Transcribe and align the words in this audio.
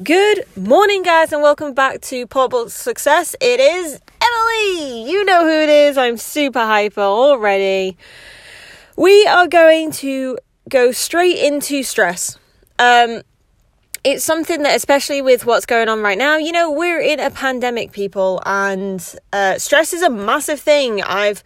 Good 0.00 0.44
morning, 0.56 1.02
guys, 1.02 1.32
and 1.32 1.42
welcome 1.42 1.74
back 1.74 2.00
to 2.02 2.24
Portable 2.28 2.68
Success. 2.70 3.34
It 3.40 3.58
is 3.58 4.00
Emily. 4.22 5.10
You 5.10 5.24
know 5.24 5.42
who 5.42 5.50
it 5.50 5.68
is. 5.68 5.98
I'm 5.98 6.16
super 6.16 6.60
hyper 6.60 7.00
already. 7.00 7.96
We 8.96 9.26
are 9.26 9.48
going 9.48 9.90
to 9.94 10.38
go 10.68 10.92
straight 10.92 11.38
into 11.38 11.82
stress. 11.82 12.38
Um, 12.78 13.22
it's 14.04 14.22
something 14.22 14.62
that, 14.62 14.76
especially 14.76 15.20
with 15.20 15.44
what's 15.44 15.66
going 15.66 15.88
on 15.88 16.00
right 16.00 16.16
now, 16.16 16.36
you 16.36 16.52
know, 16.52 16.70
we're 16.70 17.00
in 17.00 17.18
a 17.18 17.32
pandemic, 17.32 17.90
people, 17.90 18.40
and 18.46 19.04
uh, 19.32 19.58
stress 19.58 19.92
is 19.92 20.02
a 20.02 20.10
massive 20.10 20.60
thing. 20.60 21.02
I've 21.02 21.42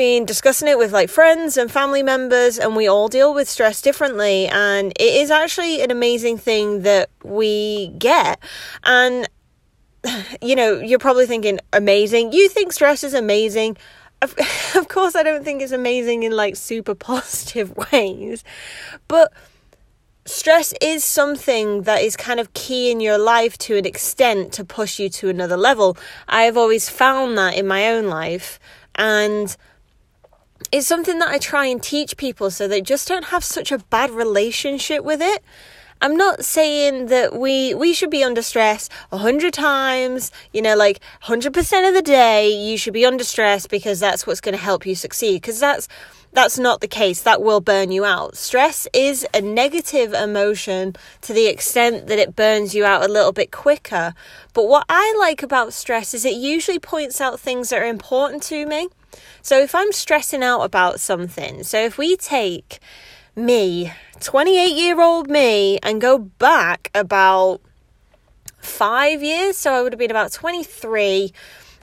been 0.00 0.24
discussing 0.24 0.66
it 0.66 0.78
with 0.78 0.92
like 0.94 1.10
friends 1.10 1.58
and 1.58 1.70
family 1.70 2.02
members, 2.02 2.58
and 2.58 2.74
we 2.74 2.88
all 2.88 3.06
deal 3.06 3.34
with 3.34 3.46
stress 3.46 3.82
differently. 3.82 4.46
And 4.48 4.92
it 4.92 5.12
is 5.22 5.30
actually 5.30 5.82
an 5.82 5.90
amazing 5.90 6.38
thing 6.38 6.84
that 6.84 7.10
we 7.22 7.88
get. 7.98 8.38
And, 8.82 9.28
you 10.40 10.56
know, 10.56 10.80
you're 10.80 10.98
probably 10.98 11.26
thinking, 11.26 11.60
amazing. 11.74 12.32
You 12.32 12.48
think 12.48 12.72
stress 12.72 13.04
is 13.04 13.12
amazing. 13.12 13.76
Of, 14.22 14.34
of 14.74 14.88
course, 14.88 15.14
I 15.14 15.22
don't 15.22 15.44
think 15.44 15.60
it's 15.60 15.70
amazing 15.70 16.22
in 16.22 16.32
like 16.32 16.56
super 16.56 16.94
positive 17.12 17.76
ways, 17.92 18.42
but 19.06 19.34
stress 20.24 20.72
is 20.80 21.04
something 21.04 21.82
that 21.82 22.00
is 22.00 22.16
kind 22.16 22.40
of 22.40 22.54
key 22.54 22.90
in 22.90 23.00
your 23.00 23.18
life 23.18 23.58
to 23.58 23.76
an 23.76 23.84
extent 23.84 24.54
to 24.54 24.64
push 24.64 24.98
you 24.98 25.10
to 25.10 25.28
another 25.28 25.58
level. 25.58 25.98
I 26.26 26.44
have 26.44 26.56
always 26.56 26.88
found 26.88 27.36
that 27.36 27.54
in 27.54 27.66
my 27.66 27.90
own 27.90 28.06
life. 28.06 28.58
And 28.94 29.54
it's 30.72 30.86
something 30.86 31.18
that 31.18 31.28
I 31.28 31.38
try 31.38 31.66
and 31.66 31.82
teach 31.82 32.16
people 32.16 32.50
so 32.50 32.68
they 32.68 32.80
just 32.80 33.08
don't 33.08 33.26
have 33.26 33.44
such 33.44 33.72
a 33.72 33.78
bad 33.78 34.10
relationship 34.10 35.04
with 35.04 35.20
it. 35.20 35.42
I'm 36.02 36.16
not 36.16 36.44
saying 36.44 37.06
that 37.06 37.36
we 37.36 37.74
we 37.74 37.92
should 37.92 38.10
be 38.10 38.24
under 38.24 38.40
stress 38.42 38.88
a 39.12 39.18
hundred 39.18 39.52
times, 39.52 40.32
you 40.52 40.62
know, 40.62 40.74
like 40.74 41.00
hundred 41.20 41.52
percent 41.52 41.86
of 41.86 41.94
the 41.94 42.02
day. 42.02 42.48
You 42.50 42.78
should 42.78 42.94
be 42.94 43.04
under 43.04 43.24
stress 43.24 43.66
because 43.66 44.00
that's 44.00 44.26
what's 44.26 44.40
going 44.40 44.54
to 44.54 44.62
help 44.62 44.86
you 44.86 44.94
succeed. 44.94 45.42
Because 45.42 45.60
that's 45.60 45.88
that's 46.32 46.58
not 46.58 46.80
the 46.80 46.88
case. 46.88 47.22
That 47.22 47.42
will 47.42 47.60
burn 47.60 47.90
you 47.90 48.04
out. 48.04 48.36
Stress 48.36 48.88
is 48.94 49.26
a 49.34 49.42
negative 49.42 50.14
emotion 50.14 50.94
to 51.22 51.32
the 51.32 51.46
extent 51.46 52.06
that 52.06 52.18
it 52.18 52.36
burns 52.36 52.74
you 52.74 52.84
out 52.84 53.04
a 53.04 53.12
little 53.12 53.32
bit 53.32 53.50
quicker. 53.50 54.14
But 54.54 54.68
what 54.68 54.86
I 54.88 55.14
like 55.18 55.42
about 55.42 55.74
stress 55.74 56.14
is 56.14 56.24
it 56.24 56.34
usually 56.34 56.78
points 56.78 57.20
out 57.20 57.40
things 57.40 57.70
that 57.70 57.82
are 57.82 57.86
important 57.86 58.42
to 58.44 58.64
me. 58.64 58.88
So 59.42 59.58
if 59.60 59.74
I'm 59.74 59.92
stressing 59.92 60.42
out 60.42 60.62
about 60.62 61.00
something, 61.00 61.64
so 61.64 61.78
if 61.78 61.98
we 61.98 62.16
take 62.16 62.78
me, 63.40 63.92
28 64.20 64.76
year 64.76 65.00
old 65.00 65.28
me, 65.28 65.78
and 65.82 66.00
go 66.00 66.18
back 66.18 66.90
about 66.94 67.60
five 68.58 69.22
years, 69.22 69.56
so 69.56 69.72
I 69.72 69.82
would 69.82 69.92
have 69.92 69.98
been 69.98 70.10
about 70.10 70.32
23 70.32 71.32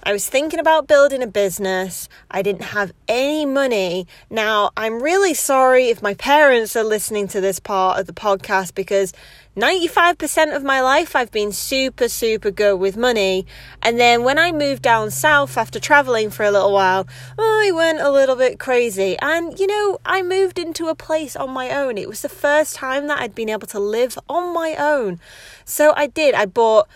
I 0.08 0.13
was 0.13 0.30
thinking 0.30 0.61
about 0.61 0.88
building 0.88 1.22
a 1.22 1.28
business. 1.28 2.08
I 2.31 2.41
didn't 2.41 2.61
have 2.61 2.94
any 3.09 3.45
money. 3.45 4.08
Now, 4.30 4.72
I'm 4.78 5.03
really 5.03 5.33
sorry 5.33 5.89
if 5.89 6.02
my 6.02 6.13
parents 6.13 6.78
are 6.78 6.83
listening 6.85 7.28
to 7.30 7.41
this 7.41 7.59
part 7.59 8.00
of 8.00 8.08
the 8.08 8.13
podcast 8.13 8.73
because 8.73 9.11
95% 9.58 10.55
of 10.55 10.63
my 10.63 10.81
life 10.81 11.16
I've 11.16 11.31
been 11.31 11.52
super, 11.52 12.08
super 12.08 12.52
good 12.52 12.80
with 12.80 12.95
money. 12.95 13.47
And 13.81 14.00
then 14.00 14.23
when 14.23 14.38
I 14.38 14.52
moved 14.52 14.83
down 14.83 15.09
south 15.09 15.58
after 15.58 15.80
traveling 15.80 16.30
for 16.30 16.44
a 16.44 16.52
little 16.52 16.72
while, 16.72 17.08
I 17.39 17.72
went 17.73 18.00
a 18.00 18.11
little 18.11 18.35
bit 18.35 18.59
crazy. 18.59 19.17
And, 19.19 19.59
you 19.59 19.66
know, 19.66 19.97
I 20.05 20.22
moved 20.22 20.59
into 20.59 20.89
a 20.89 20.95
place 20.95 21.35
on 21.35 21.50
my 21.50 21.72
own. 21.72 21.97
It 21.97 22.08
was 22.08 22.22
the 22.22 22.30
first 22.30 22.75
time 22.75 23.08
that 23.08 23.19
I'd 23.19 23.33
been 23.33 23.50
able 23.50 23.66
to 23.67 23.80
live 23.80 24.19
on 24.30 24.53
my 24.53 24.75
own. 24.78 25.19
So 25.66 25.91
I 25.97 26.05
did. 26.05 26.35
I 26.35 26.45
bought 26.45 26.88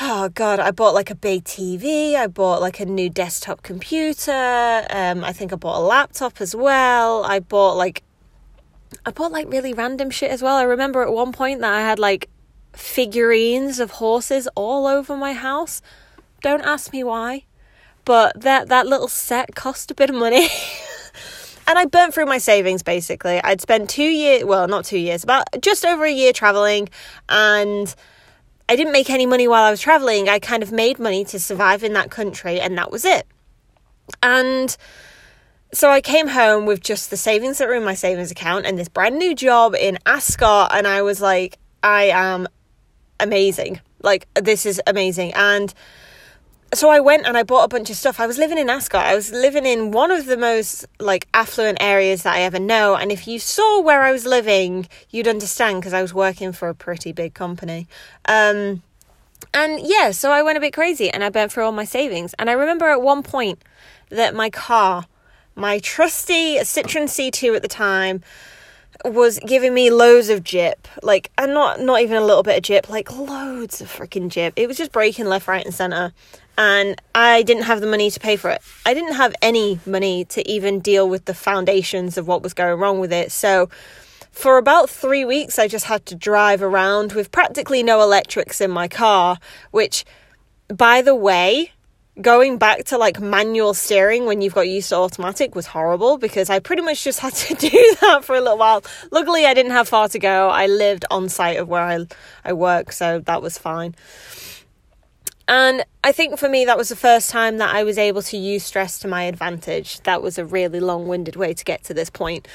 oh 0.00 0.28
god 0.30 0.60
i 0.60 0.70
bought 0.70 0.94
like 0.94 1.10
a 1.10 1.16
big 1.16 1.42
tv 1.44 2.14
i 2.14 2.26
bought 2.26 2.60
like 2.60 2.78
a 2.78 2.86
new 2.86 3.10
desktop 3.10 3.62
computer 3.62 4.86
um, 4.88 5.24
i 5.24 5.32
think 5.32 5.52
i 5.52 5.56
bought 5.56 5.76
a 5.76 5.84
laptop 5.84 6.40
as 6.40 6.54
well 6.54 7.24
i 7.24 7.40
bought 7.40 7.74
like 7.76 8.02
i 9.04 9.10
bought 9.10 9.32
like 9.32 9.50
really 9.50 9.72
random 9.72 10.10
shit 10.10 10.30
as 10.30 10.42
well 10.42 10.56
i 10.56 10.62
remember 10.62 11.02
at 11.02 11.12
one 11.12 11.32
point 11.32 11.60
that 11.60 11.72
i 11.72 11.80
had 11.80 11.98
like 11.98 12.28
figurines 12.72 13.80
of 13.80 13.92
horses 13.92 14.48
all 14.54 14.86
over 14.86 15.16
my 15.16 15.32
house 15.32 15.82
don't 16.42 16.62
ask 16.62 16.92
me 16.92 17.02
why 17.02 17.44
but 18.04 18.40
that 18.40 18.68
that 18.68 18.86
little 18.86 19.08
set 19.08 19.54
cost 19.54 19.90
a 19.90 19.94
bit 19.94 20.10
of 20.10 20.16
money 20.16 20.48
and 21.70 21.78
I 21.78 21.84
burnt 21.84 22.12
through 22.12 22.26
my 22.26 22.38
savings 22.38 22.82
basically. 22.82 23.40
I'd 23.42 23.60
spent 23.60 23.88
two 23.88 24.02
years, 24.02 24.44
well, 24.44 24.66
not 24.66 24.84
two 24.84 24.98
years, 24.98 25.22
about 25.22 25.44
just 25.60 25.84
over 25.84 26.04
a 26.04 26.10
year 26.10 26.32
traveling, 26.32 26.88
and 27.28 27.94
I 28.68 28.76
didn't 28.76 28.92
make 28.92 29.08
any 29.08 29.24
money 29.24 29.46
while 29.46 29.62
I 29.62 29.70
was 29.70 29.80
traveling. 29.80 30.28
I 30.28 30.40
kind 30.40 30.62
of 30.62 30.72
made 30.72 30.98
money 30.98 31.24
to 31.26 31.38
survive 31.38 31.84
in 31.84 31.92
that 31.92 32.10
country, 32.10 32.60
and 32.60 32.76
that 32.76 32.90
was 32.90 33.04
it. 33.04 33.26
And 34.22 34.76
so 35.72 35.90
I 35.90 36.00
came 36.00 36.28
home 36.28 36.66
with 36.66 36.80
just 36.80 37.10
the 37.10 37.16
savings 37.16 37.58
that 37.58 37.68
were 37.68 37.74
in 37.74 37.84
my 37.84 37.94
savings 37.94 38.30
account 38.30 38.66
and 38.66 38.78
this 38.78 38.88
brand 38.88 39.18
new 39.18 39.34
job 39.34 39.74
in 39.74 39.98
Ascot, 40.06 40.70
and 40.72 40.86
I 40.86 41.02
was 41.02 41.20
like, 41.20 41.58
I 41.82 42.04
am 42.04 42.48
amazing. 43.18 43.80
Like, 44.02 44.26
this 44.34 44.66
is 44.66 44.80
amazing. 44.86 45.32
And 45.34 45.72
so 46.72 46.88
I 46.88 47.00
went 47.00 47.26
and 47.26 47.36
I 47.36 47.42
bought 47.42 47.64
a 47.64 47.68
bunch 47.68 47.90
of 47.90 47.96
stuff. 47.96 48.20
I 48.20 48.26
was 48.26 48.38
living 48.38 48.58
in 48.58 48.70
Ascot. 48.70 49.04
I 49.04 49.14
was 49.14 49.32
living 49.32 49.66
in 49.66 49.90
one 49.90 50.10
of 50.10 50.26
the 50.26 50.36
most 50.36 50.86
like 51.00 51.26
affluent 51.34 51.78
areas 51.80 52.22
that 52.22 52.36
I 52.36 52.42
ever 52.42 52.58
know. 52.60 52.94
And 52.94 53.10
if 53.10 53.26
you 53.26 53.38
saw 53.38 53.80
where 53.80 54.02
I 54.02 54.12
was 54.12 54.24
living, 54.24 54.86
you'd 55.10 55.26
understand 55.26 55.80
because 55.80 55.92
I 55.92 56.02
was 56.02 56.14
working 56.14 56.52
for 56.52 56.68
a 56.68 56.74
pretty 56.74 57.12
big 57.12 57.34
company. 57.34 57.88
Um, 58.26 58.82
and 59.52 59.80
yeah, 59.82 60.12
so 60.12 60.30
I 60.30 60.42
went 60.42 60.58
a 60.58 60.60
bit 60.60 60.72
crazy 60.72 61.10
and 61.10 61.24
I 61.24 61.30
burnt 61.30 61.52
through 61.52 61.64
all 61.64 61.72
my 61.72 61.84
savings. 61.84 62.34
And 62.38 62.48
I 62.48 62.52
remember 62.52 62.86
at 62.86 63.02
one 63.02 63.22
point 63.24 63.62
that 64.10 64.34
my 64.34 64.48
car, 64.48 65.06
my 65.54 65.78
trusty 65.78 66.56
Citroen 66.56 67.04
C2 67.04 67.56
at 67.56 67.62
the 67.62 67.68
time, 67.68 68.22
was 69.04 69.38
giving 69.40 69.72
me 69.72 69.90
loads 69.90 70.28
of 70.28 70.44
jip, 70.44 70.86
like, 71.02 71.30
and 71.38 71.54
not 71.54 71.80
not 71.80 72.02
even 72.02 72.16
a 72.16 72.24
little 72.24 72.42
bit 72.42 72.58
of 72.58 72.62
jip, 72.62 72.88
like 72.90 73.10
loads 73.16 73.80
of 73.80 73.88
freaking 73.88 74.28
jip. 74.28 74.52
It 74.56 74.66
was 74.66 74.76
just 74.76 74.92
breaking 74.92 75.26
left, 75.26 75.48
right, 75.48 75.64
and 75.64 75.74
center, 75.74 76.12
and 76.58 77.00
I 77.14 77.42
didn't 77.42 77.64
have 77.64 77.80
the 77.80 77.86
money 77.86 78.10
to 78.10 78.20
pay 78.20 78.36
for 78.36 78.50
it. 78.50 78.60
I 78.84 78.94
didn't 78.94 79.14
have 79.14 79.34
any 79.40 79.80
money 79.86 80.24
to 80.26 80.48
even 80.48 80.80
deal 80.80 81.08
with 81.08 81.24
the 81.24 81.34
foundations 81.34 82.18
of 82.18 82.26
what 82.26 82.42
was 82.42 82.52
going 82.52 82.78
wrong 82.78 83.00
with 83.00 83.12
it. 83.12 83.32
So, 83.32 83.70
for 84.30 84.58
about 84.58 84.90
three 84.90 85.24
weeks, 85.24 85.58
I 85.58 85.66
just 85.68 85.86
had 85.86 86.04
to 86.06 86.14
drive 86.14 86.62
around 86.62 87.12
with 87.12 87.32
practically 87.32 87.82
no 87.82 88.02
electrics 88.02 88.60
in 88.60 88.70
my 88.70 88.88
car, 88.88 89.38
which, 89.70 90.04
by 90.68 91.00
the 91.00 91.14
way, 91.14 91.72
going 92.20 92.58
back 92.58 92.84
to 92.84 92.98
like 92.98 93.20
manual 93.20 93.74
steering 93.74 94.26
when 94.26 94.40
you've 94.40 94.54
got 94.54 94.68
used 94.68 94.90
to 94.90 94.96
automatic 94.96 95.54
was 95.54 95.66
horrible 95.66 96.18
because 96.18 96.50
I 96.50 96.58
pretty 96.58 96.82
much 96.82 97.02
just 97.04 97.18
had 97.26 97.34
to 97.34 97.54
do 97.54 97.96
that 98.00 98.24
for 98.24 98.34
a 98.34 98.40
little 98.40 98.58
while. 98.58 98.82
Luckily, 99.10 99.46
I 99.46 99.54
didn't 99.54 99.72
have 99.72 99.88
far 99.88 100.08
to 100.08 100.18
go. 100.18 100.48
I 100.48 100.66
lived 100.66 101.04
on 101.10 101.28
site 101.28 101.58
of 101.58 101.68
where 101.68 101.82
I, 101.82 102.06
I 102.44 102.52
work, 102.52 102.92
so 102.92 103.20
that 103.20 103.42
was 103.42 103.58
fine. 103.58 103.94
And 105.48 105.84
I 106.04 106.12
think 106.12 106.38
for 106.38 106.48
me, 106.48 106.64
that 106.66 106.78
was 106.78 106.90
the 106.90 106.96
first 106.96 107.28
time 107.28 107.58
that 107.58 107.74
I 107.74 107.82
was 107.82 107.98
able 107.98 108.22
to 108.22 108.36
use 108.36 108.62
stress 108.62 109.00
to 109.00 109.08
my 109.08 109.24
advantage. 109.24 110.00
That 110.02 110.22
was 110.22 110.38
a 110.38 110.44
really 110.44 110.78
long 110.78 111.08
winded 111.08 111.34
way 111.34 111.54
to 111.54 111.64
get 111.64 111.82
to 111.84 111.94
this 111.94 112.08
point 112.08 112.46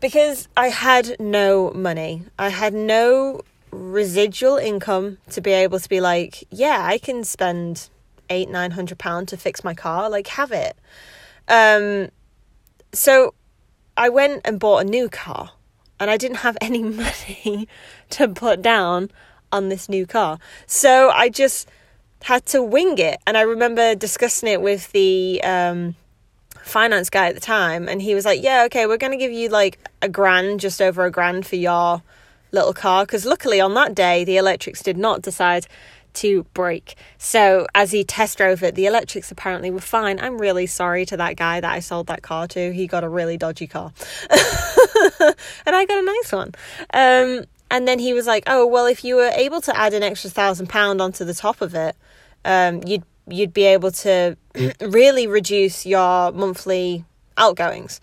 because 0.00 0.48
I 0.56 0.68
had 0.68 1.16
no 1.18 1.72
money. 1.72 2.22
I 2.38 2.50
had 2.50 2.72
no 2.72 3.40
residual 3.72 4.56
income 4.56 5.18
to 5.30 5.40
be 5.40 5.50
able 5.50 5.80
to 5.80 5.88
be 5.88 6.00
like, 6.00 6.44
yeah, 6.50 6.78
I 6.80 6.98
can 6.98 7.24
spend 7.24 7.88
eight 8.34 8.48
nine 8.48 8.72
hundred 8.72 8.98
pound 8.98 9.28
to 9.28 9.36
fix 9.36 9.64
my 9.64 9.74
car 9.74 10.10
like 10.10 10.26
have 10.28 10.52
it. 10.52 10.76
Um 11.48 12.08
so 12.92 13.34
i 13.96 14.08
went 14.08 14.40
and 14.44 14.58
bought 14.58 14.78
a 14.78 14.84
new 14.84 15.08
car 15.08 15.52
and 15.98 16.10
i 16.10 16.16
didn't 16.16 16.38
have 16.38 16.56
any 16.68 16.82
money 16.82 17.68
to 18.10 18.28
put 18.28 18.62
down 18.62 19.10
on 19.52 19.68
this 19.68 19.88
new 19.88 20.06
car. 20.06 20.38
So 20.66 21.10
i 21.10 21.28
just 21.28 21.68
had 22.22 22.46
to 22.46 22.62
wing 22.62 22.96
it 22.98 23.20
and 23.26 23.36
i 23.36 23.42
remember 23.42 23.94
discussing 23.94 24.48
it 24.48 24.60
with 24.62 24.90
the 24.92 25.42
um 25.44 25.94
finance 26.62 27.10
guy 27.10 27.28
at 27.28 27.34
the 27.34 27.40
time 27.40 27.86
and 27.86 28.00
he 28.00 28.14
was 28.14 28.24
like 28.24 28.42
yeah 28.42 28.64
okay 28.64 28.86
we're 28.86 28.96
going 28.96 29.12
to 29.12 29.18
give 29.18 29.30
you 29.30 29.50
like 29.50 29.78
a 30.00 30.08
grand 30.08 30.58
just 30.58 30.80
over 30.80 31.04
a 31.04 31.10
grand 31.10 31.46
for 31.46 31.56
your 31.56 32.02
little 32.54 32.72
car. 32.72 33.04
Because 33.04 33.26
luckily 33.26 33.60
on 33.60 33.74
that 33.74 33.94
day 33.94 34.24
the 34.24 34.38
electrics 34.38 34.82
did 34.82 34.96
not 34.96 35.20
decide 35.20 35.66
to 36.14 36.44
break. 36.54 36.96
So 37.18 37.66
as 37.74 37.92
he 37.92 38.04
test 38.04 38.38
drove 38.38 38.62
it, 38.62 38.74
the 38.74 38.86
electrics 38.86 39.30
apparently 39.30 39.70
were 39.70 39.80
fine. 39.80 40.18
I'm 40.20 40.38
really 40.38 40.66
sorry 40.66 41.04
to 41.06 41.16
that 41.16 41.36
guy 41.36 41.60
that 41.60 41.70
I 41.70 41.80
sold 41.80 42.06
that 42.08 42.22
car 42.22 42.46
to. 42.48 42.72
He 42.72 42.86
got 42.86 43.04
a 43.04 43.08
really 43.08 43.36
dodgy 43.36 43.66
car, 43.66 43.92
and 44.30 44.36
I 45.66 45.84
got 45.86 45.98
a 45.98 46.02
nice 46.02 46.32
one. 46.32 46.52
Um, 46.92 47.44
and 47.70 47.88
then 47.88 47.98
he 47.98 48.12
was 48.14 48.26
like, 48.26 48.44
"Oh 48.46 48.66
well, 48.66 48.86
if 48.86 49.04
you 49.04 49.16
were 49.16 49.32
able 49.34 49.60
to 49.62 49.76
add 49.76 49.94
an 49.94 50.02
extra 50.02 50.30
thousand 50.30 50.68
pound 50.68 51.00
onto 51.00 51.24
the 51.24 51.34
top 51.34 51.60
of 51.60 51.74
it, 51.74 51.96
um, 52.44 52.82
you'd 52.86 53.04
you'd 53.26 53.54
be 53.54 53.64
able 53.64 53.90
to 53.90 54.36
really 54.80 55.26
reduce 55.26 55.84
your 55.86 56.32
monthly 56.32 57.04
outgoings." 57.36 58.00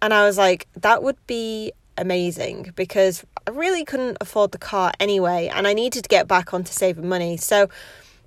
And 0.00 0.14
I 0.14 0.24
was 0.24 0.38
like, 0.38 0.68
"That 0.76 1.02
would 1.02 1.18
be 1.26 1.72
amazing 1.98 2.72
because 2.76 3.24
I 3.48 3.50
really 3.50 3.82
couldn't 3.82 4.18
afford 4.20 4.52
the 4.52 4.58
car 4.58 4.92
anyway, 5.00 5.50
and 5.50 5.66
I 5.66 5.72
needed 5.72 6.02
to 6.02 6.08
get 6.08 6.28
back 6.28 6.52
onto 6.52 6.70
saving 6.70 7.08
money. 7.08 7.38
So 7.38 7.70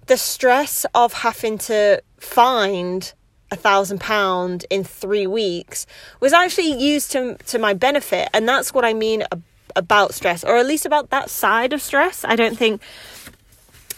the 0.07 0.17
stress 0.17 0.83
of 0.95 1.13
having 1.13 1.59
to 1.59 2.01
find 2.17 3.13
a 3.51 3.55
thousand 3.55 3.99
pound 3.99 4.65
in 4.71 4.83
three 4.83 5.27
weeks 5.27 5.85
was 6.21 6.33
actually 6.33 6.73
used 6.73 7.11
to 7.11 7.35
to 7.35 7.59
my 7.59 7.75
benefit, 7.75 8.29
and 8.33 8.49
that's 8.49 8.73
what 8.73 8.83
I 8.83 8.95
mean 8.95 9.23
about 9.75 10.15
stress, 10.15 10.43
or 10.43 10.57
at 10.57 10.65
least 10.65 10.87
about 10.87 11.11
that 11.11 11.29
side 11.29 11.71
of 11.71 11.83
stress. 11.83 12.25
I 12.25 12.35
don't 12.35 12.57
think 12.57 12.81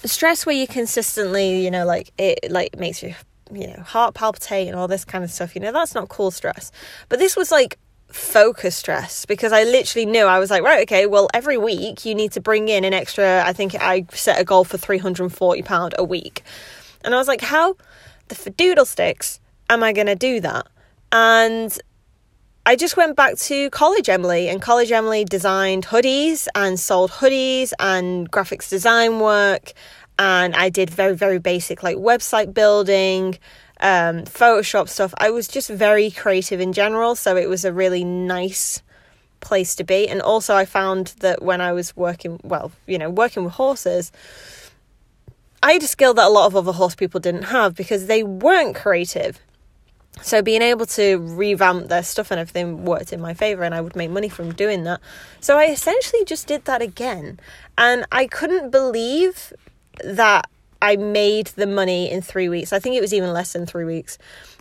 stress 0.03 0.45
where 0.45 0.55
you 0.55 0.67
consistently, 0.67 1.63
you 1.63 1.71
know, 1.71 1.85
like 1.85 2.11
it 2.17 2.51
like 2.51 2.77
makes 2.77 3.01
you 3.01 3.15
you 3.49 3.67
know 3.67 3.81
heart 3.81 4.13
palpitate 4.13 4.67
and 4.67 4.75
all 4.75 4.89
this 4.89 5.05
kind 5.05 5.23
of 5.23 5.31
stuff. 5.31 5.55
You 5.55 5.61
know, 5.61 5.71
that's 5.71 5.95
not 5.95 6.09
cool 6.09 6.31
stress. 6.31 6.69
But 7.07 7.19
this 7.19 7.37
was 7.37 7.49
like 7.49 7.79
focus 8.13 8.75
stress 8.75 9.25
because 9.25 9.51
I 9.51 9.63
literally 9.63 10.05
knew 10.05 10.25
I 10.25 10.39
was 10.39 10.51
like, 10.51 10.63
right, 10.63 10.83
okay, 10.83 11.07
well, 11.07 11.29
every 11.33 11.57
week 11.57 12.05
you 12.05 12.13
need 12.13 12.31
to 12.33 12.41
bring 12.41 12.69
in 12.69 12.83
an 12.83 12.93
extra. 12.93 13.43
I 13.45 13.53
think 13.53 13.75
I 13.75 14.05
set 14.13 14.39
a 14.39 14.43
goal 14.43 14.63
for 14.63 14.77
three 14.77 14.99
hundred 14.99 15.23
and 15.23 15.35
forty 15.35 15.63
pound 15.63 15.95
a 15.97 16.03
week, 16.03 16.43
and 17.03 17.13
I 17.13 17.17
was 17.17 17.27
like, 17.27 17.41
how 17.41 17.75
the 18.27 18.49
doodle 18.51 18.85
sticks 18.85 19.39
am 19.69 19.83
I 19.83 19.93
going 19.93 20.07
to 20.07 20.15
do 20.15 20.39
that? 20.41 20.67
And 21.11 21.77
I 22.65 22.75
just 22.75 22.95
went 22.95 23.17
back 23.17 23.35
to 23.37 23.69
College 23.71 24.07
Emily, 24.07 24.47
and 24.47 24.61
College 24.61 24.91
Emily 24.91 25.25
designed 25.25 25.85
hoodies 25.87 26.47
and 26.55 26.79
sold 26.79 27.11
hoodies 27.11 27.73
and 27.79 28.31
graphics 28.31 28.69
design 28.69 29.19
work. 29.19 29.73
And 30.19 30.55
I 30.55 30.69
did 30.69 30.89
very, 30.89 31.15
very 31.15 31.39
basic 31.39 31.83
like 31.83 31.97
website 31.97 32.53
building, 32.53 33.37
um, 33.83 34.23
Photoshop 34.23 34.87
stuff. 34.87 35.13
I 35.17 35.29
was 35.29 35.47
just 35.47 35.69
very 35.69 36.09
creative 36.09 36.61
in 36.61 36.71
general, 36.71 37.15
so 37.15 37.35
it 37.35 37.49
was 37.49 37.65
a 37.65 37.73
really 37.73 38.05
nice 38.05 38.81
place 39.41 39.75
to 39.75 39.83
be. 39.83 40.07
And 40.07 40.21
also, 40.21 40.55
I 40.55 40.63
found 40.63 41.07
that 41.19 41.43
when 41.43 41.59
I 41.59 41.73
was 41.73 41.95
working, 41.95 42.39
well, 42.43 42.71
you 42.87 42.97
know, 42.97 43.09
working 43.09 43.43
with 43.43 43.53
horses, 43.53 44.13
I 45.61 45.73
had 45.73 45.83
a 45.83 45.87
skill 45.87 46.13
that 46.13 46.25
a 46.25 46.29
lot 46.29 46.47
of 46.47 46.55
other 46.55 46.71
horse 46.71 46.95
people 46.95 47.19
didn't 47.19 47.43
have 47.43 47.75
because 47.75 48.07
they 48.07 48.23
weren't 48.23 48.75
creative. 48.75 49.39
So 50.21 50.41
being 50.41 50.61
able 50.61 50.85
to 50.85 51.17
revamp 51.17 51.89
their 51.89 52.03
stuff 52.03 52.31
and 52.31 52.39
everything 52.39 52.85
worked 52.85 53.11
in 53.11 53.19
my 53.19 53.33
favor 53.33 53.63
and 53.63 53.75
I 53.75 53.81
would 53.81 53.95
make 53.95 54.11
money 54.11 54.29
from 54.29 54.53
doing 54.53 54.83
that. 54.83 55.01
So 55.41 55.57
I 55.57 55.65
essentially 55.65 56.23
just 56.23 56.47
did 56.47 56.65
that 56.65 56.81
again. 56.81 57.39
And 57.77 58.05
I 58.11 58.27
couldn't 58.27 58.69
believe 58.69 59.51
that 60.03 60.47
I 60.83 60.97
made 60.97 61.47
the 61.47 61.65
money 61.65 62.11
in 62.11 62.21
3 62.21 62.49
weeks. 62.49 62.73
I 62.73 62.79
think 62.79 62.97
it 62.97 63.01
was 63.01 63.13
even 63.13 63.31
less 63.31 63.53
than 63.53 63.65
3 63.65 63.85
weeks. 63.85 64.17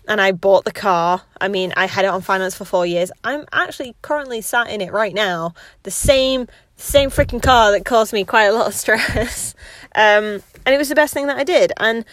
And 0.06 0.20
I 0.20 0.30
bought 0.30 0.64
the 0.64 0.72
car. 0.72 1.22
I 1.40 1.48
mean, 1.48 1.72
I 1.76 1.86
had 1.86 2.04
it 2.04 2.08
on 2.08 2.22
finance 2.22 2.54
for 2.54 2.64
4 2.64 2.86
years. 2.86 3.10
I'm 3.24 3.44
actually 3.52 3.96
currently 4.02 4.40
sat 4.40 4.70
in 4.70 4.80
it 4.80 4.92
right 4.92 5.12
now. 5.12 5.54
The 5.82 5.90
same 5.90 6.46
same 6.76 7.10
freaking 7.10 7.42
car 7.42 7.72
that 7.72 7.84
caused 7.84 8.12
me 8.12 8.24
quite 8.24 8.44
a 8.44 8.52
lot 8.52 8.68
of 8.68 8.74
stress. 8.84 9.54
Um, 9.96 10.42
and 10.64 10.74
it 10.74 10.78
was 10.78 10.88
the 10.88 10.94
best 10.94 11.12
thing 11.12 11.26
that 11.26 11.38
I 11.38 11.44
did. 11.44 11.72
And 11.76 12.04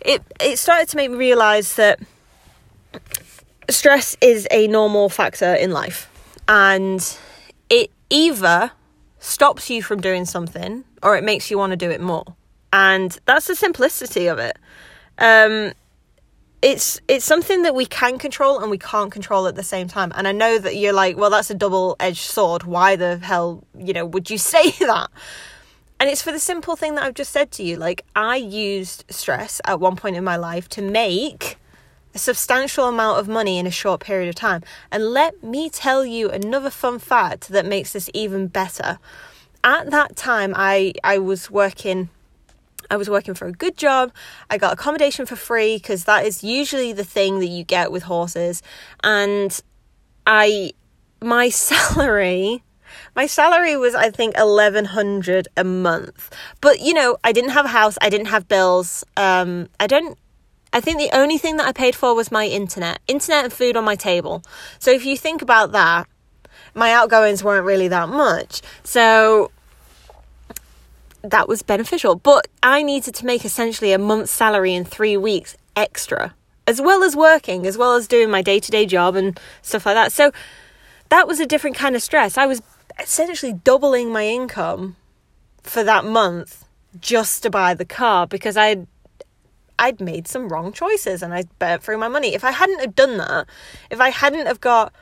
it 0.00 0.22
it 0.40 0.58
started 0.60 0.88
to 0.90 0.96
make 0.96 1.10
me 1.10 1.16
realize 1.16 1.74
that 1.74 1.98
stress 3.68 4.16
is 4.20 4.46
a 4.52 4.68
normal 4.68 5.08
factor 5.08 5.54
in 5.54 5.72
life 5.72 6.08
and 6.46 7.18
it 7.68 7.90
either 8.10 8.70
stops 9.18 9.68
you 9.68 9.82
from 9.82 10.00
doing 10.00 10.24
something 10.24 10.84
or 11.02 11.16
it 11.16 11.24
makes 11.24 11.50
you 11.50 11.58
want 11.58 11.72
to 11.72 11.76
do 11.76 11.90
it 11.90 12.00
more 12.00 12.24
and 12.72 13.18
that's 13.24 13.46
the 13.46 13.54
simplicity 13.54 14.26
of 14.26 14.38
it 14.38 14.58
um, 15.18 15.72
it's 16.60 17.00
it's 17.08 17.24
something 17.24 17.62
that 17.62 17.74
we 17.74 17.86
can 17.86 18.18
control 18.18 18.58
and 18.60 18.70
we 18.70 18.78
can't 18.78 19.12
control 19.12 19.46
at 19.46 19.54
the 19.54 19.62
same 19.62 19.88
time 19.88 20.12
and 20.16 20.26
i 20.26 20.32
know 20.32 20.58
that 20.58 20.76
you're 20.76 20.92
like 20.92 21.16
well 21.16 21.30
that's 21.30 21.50
a 21.50 21.54
double 21.54 21.96
edged 22.00 22.18
sword 22.18 22.64
why 22.64 22.96
the 22.96 23.18
hell 23.18 23.62
you 23.76 23.92
know 23.92 24.04
would 24.04 24.28
you 24.28 24.38
say 24.54 24.70
that 24.72 25.08
and 26.00 26.08
it's 26.08 26.22
for 26.22 26.32
the 26.32 26.38
simple 26.38 26.76
thing 26.76 26.94
that 26.94 27.04
i've 27.04 27.14
just 27.14 27.32
said 27.32 27.50
to 27.50 27.62
you 27.62 27.76
like 27.76 28.04
i 28.16 28.36
used 28.36 29.04
stress 29.08 29.60
at 29.64 29.78
one 29.78 29.96
point 29.96 30.16
in 30.16 30.24
my 30.24 30.36
life 30.36 30.68
to 30.68 30.82
make 30.82 31.58
a 32.14 32.18
substantial 32.18 32.88
amount 32.88 33.20
of 33.20 33.28
money 33.28 33.58
in 33.58 33.66
a 33.66 33.70
short 33.70 34.00
period 34.00 34.28
of 34.28 34.34
time. 34.34 34.62
And 34.90 35.12
let 35.12 35.42
me 35.42 35.70
tell 35.70 36.04
you 36.04 36.30
another 36.30 36.70
fun 36.70 36.98
fact 36.98 37.48
that 37.48 37.66
makes 37.66 37.92
this 37.92 38.10
even 38.14 38.48
better. 38.48 38.98
At 39.62 39.90
that 39.90 40.16
time, 40.16 40.52
I, 40.56 40.94
I 41.04 41.18
was 41.18 41.50
working. 41.50 42.08
I 42.90 42.96
was 42.96 43.10
working 43.10 43.34
for 43.34 43.46
a 43.46 43.52
good 43.52 43.76
job. 43.76 44.12
I 44.50 44.58
got 44.58 44.72
accommodation 44.72 45.26
for 45.26 45.36
free 45.36 45.76
because 45.76 46.04
that 46.04 46.24
is 46.24 46.42
usually 46.42 46.92
the 46.92 47.04
thing 47.04 47.40
that 47.40 47.46
you 47.46 47.64
get 47.64 47.92
with 47.92 48.04
horses. 48.04 48.62
And 49.04 49.58
I, 50.26 50.72
my 51.20 51.48
salary, 51.50 52.62
my 53.14 53.26
salary 53.26 53.76
was 53.76 53.94
I 53.94 54.10
think 54.10 54.36
1100 54.36 55.48
a 55.56 55.64
month. 55.64 56.34
But 56.60 56.80
you 56.80 56.94
know, 56.94 57.18
I 57.22 57.32
didn't 57.32 57.50
have 57.50 57.66
a 57.66 57.68
house, 57.68 57.98
I 58.00 58.08
didn't 58.08 58.28
have 58.28 58.48
bills. 58.48 59.04
Um 59.16 59.68
I 59.78 59.86
don't 59.86 60.18
I 60.72 60.80
think 60.80 60.98
the 60.98 61.16
only 61.16 61.38
thing 61.38 61.56
that 61.56 61.66
I 61.66 61.72
paid 61.72 61.94
for 61.94 62.14
was 62.14 62.30
my 62.30 62.46
internet, 62.46 63.00
internet 63.08 63.44
and 63.44 63.52
food 63.52 63.76
on 63.76 63.84
my 63.84 63.96
table. 63.96 64.42
So 64.78 64.90
if 64.90 65.04
you 65.04 65.16
think 65.16 65.40
about 65.40 65.72
that, 65.72 66.06
my 66.74 66.92
outgoings 66.92 67.42
weren't 67.42 67.64
really 67.64 67.88
that 67.88 68.08
much. 68.08 68.60
So 68.84 69.50
that 71.22 71.48
was 71.48 71.62
beneficial. 71.62 72.14
But 72.14 72.48
I 72.62 72.82
needed 72.82 73.14
to 73.16 73.26
make 73.26 73.44
essentially 73.44 73.92
a 73.92 73.98
month's 73.98 74.30
salary 74.30 74.74
in 74.74 74.84
three 74.84 75.16
weeks 75.16 75.56
extra, 75.76 76.34
as 76.66 76.80
well 76.80 77.02
as 77.02 77.16
working, 77.16 77.66
as 77.66 77.78
well 77.78 77.94
as 77.94 78.08
doing 78.08 78.30
my 78.30 78.42
day 78.42 78.60
to 78.60 78.70
day 78.70 78.86
job 78.86 79.16
and 79.16 79.38
stuff 79.62 79.86
like 79.86 79.94
that. 79.94 80.12
So 80.12 80.32
that 81.08 81.26
was 81.26 81.40
a 81.40 81.46
different 81.46 81.76
kind 81.76 81.96
of 81.96 82.02
stress. 82.02 82.36
I 82.36 82.46
was 82.46 82.62
essentially 82.98 83.52
doubling 83.52 84.12
my 84.12 84.26
income 84.26 84.96
for 85.62 85.84
that 85.84 86.04
month 86.04 86.64
just 87.00 87.42
to 87.42 87.50
buy 87.50 87.74
the 87.74 87.84
car 87.84 88.26
because 88.26 88.56
I'd 88.56 88.86
I'd 89.78 90.00
made 90.00 90.26
some 90.26 90.48
wrong 90.48 90.72
choices 90.72 91.22
and 91.22 91.32
I 91.32 91.44
burnt 91.58 91.82
through 91.82 91.98
my 91.98 92.08
money. 92.08 92.34
If 92.34 92.42
I 92.42 92.50
hadn't 92.50 92.80
have 92.80 92.96
done 92.96 93.16
that, 93.18 93.46
if 93.90 94.00
I 94.00 94.08
hadn't 94.08 94.46
have 94.46 94.60
got 94.60 94.92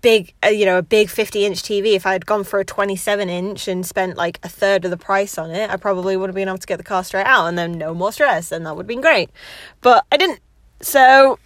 big, 0.00 0.34
uh, 0.44 0.48
you 0.48 0.66
know, 0.66 0.78
a 0.78 0.82
big 0.82 1.10
50 1.10 1.44
inch 1.44 1.62
TV, 1.62 1.94
if 1.94 2.06
I 2.06 2.12
had 2.12 2.26
gone 2.26 2.44
for 2.44 2.60
a 2.60 2.64
27 2.64 3.28
inch 3.28 3.68
and 3.68 3.84
spent 3.84 4.16
like 4.16 4.38
a 4.42 4.48
third 4.48 4.84
of 4.84 4.90
the 4.90 4.96
price 4.96 5.38
on 5.38 5.50
it, 5.50 5.70
I 5.70 5.76
probably 5.76 6.16
would 6.16 6.28
have 6.28 6.34
been 6.34 6.48
able 6.48 6.58
to 6.58 6.66
get 6.66 6.78
the 6.78 6.84
car 6.84 7.04
straight 7.04 7.26
out 7.26 7.46
and 7.46 7.58
then 7.58 7.72
no 7.72 7.94
more 7.94 8.12
stress 8.12 8.52
and 8.52 8.66
that 8.66 8.76
would 8.76 8.84
have 8.84 8.88
been 8.88 9.00
great. 9.00 9.30
But 9.80 10.04
I 10.10 10.16
didn't. 10.16 10.40
So 10.80 11.38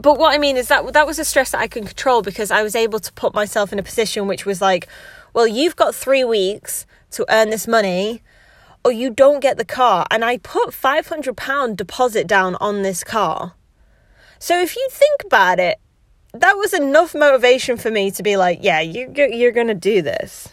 but 0.00 0.18
what 0.18 0.34
I 0.34 0.38
mean 0.38 0.56
is 0.56 0.68
that 0.68 0.92
that 0.94 1.06
was 1.06 1.18
a 1.18 1.24
stress 1.24 1.50
that 1.50 1.60
I 1.60 1.66
could 1.66 1.86
control 1.86 2.22
because 2.22 2.50
I 2.50 2.62
was 2.62 2.74
able 2.74 3.00
to 3.00 3.12
put 3.12 3.34
myself 3.34 3.70
in 3.72 3.78
a 3.78 3.82
position 3.82 4.26
which 4.26 4.46
was 4.46 4.60
like, 4.60 4.88
well, 5.34 5.46
you've 5.46 5.76
got 5.76 5.94
three 5.94 6.24
weeks 6.24 6.86
to 7.12 7.26
earn 7.28 7.50
this 7.50 7.68
money 7.68 8.22
or 8.82 8.92
you 8.92 9.10
don't 9.10 9.40
get 9.40 9.58
the 9.58 9.64
car. 9.64 10.06
And 10.10 10.24
I 10.24 10.38
put 10.38 10.70
£500 10.70 11.76
deposit 11.76 12.26
down 12.26 12.56
on 12.56 12.82
this 12.82 13.04
car. 13.04 13.54
So 14.38 14.58
if 14.58 14.74
you 14.74 14.88
think 14.90 15.22
about 15.26 15.58
it, 15.58 15.78
that 16.32 16.56
was 16.56 16.72
enough 16.72 17.14
motivation 17.14 17.76
for 17.76 17.90
me 17.90 18.10
to 18.12 18.22
be 18.22 18.36
like, 18.36 18.58
yeah, 18.62 18.80
you, 18.80 19.12
you're 19.16 19.52
going 19.52 19.68
to 19.68 19.74
do 19.74 20.02
this. 20.02 20.48